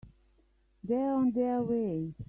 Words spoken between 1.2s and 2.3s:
their way.